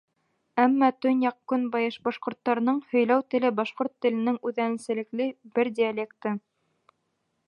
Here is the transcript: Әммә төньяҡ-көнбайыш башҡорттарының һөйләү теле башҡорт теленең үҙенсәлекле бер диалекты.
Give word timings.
Әммә 0.61 0.87
төньяҡ-көнбайыш 1.05 1.97
башҡорттарының 2.07 2.79
һөйләү 2.95 3.25
теле 3.35 3.53
башҡорт 3.61 3.93
теленең 4.05 4.41
үҙенсәлекле 4.51 5.31
бер 5.59 5.71
диалекты. 5.81 6.33